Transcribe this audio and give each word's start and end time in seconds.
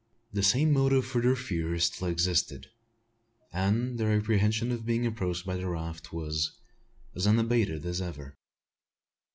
The 0.33 0.41
same 0.41 0.71
motive 0.73 1.05
for 1.05 1.21
their 1.21 1.35
fears 1.35 1.83
still 1.85 2.07
existed; 2.07 2.71
and 3.53 3.99
their 3.99 4.17
apprehension 4.17 4.71
of 4.71 4.83
being 4.83 5.05
approached 5.05 5.45
by 5.45 5.57
the 5.57 5.69
raft 5.69 6.11
was 6.11 6.57
as 7.15 7.27
unabated 7.27 7.85
as 7.85 8.01
ever. 8.01 8.35